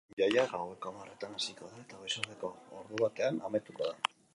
[0.19, 2.53] Jaia gaueko hamarretan hasiko da eta goizaldeko
[2.83, 4.17] ordubatean amaituko da.